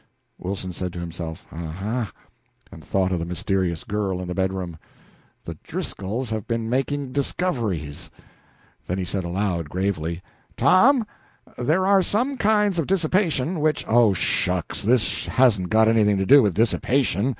[0.39, 2.11] Wilson said to himself, "Aha!"
[2.71, 4.79] and thought of the mysterious girl in the bedroom.
[5.45, 8.09] "The Driscolls have been making discoveries!"
[8.87, 10.23] Then he said aloud, gravely:
[10.57, 11.05] "Tom,
[11.55, 16.41] there are some kinds of dissipation which" "Oh, shucks, this hasn't got anything to do
[16.41, 17.29] with dissipation.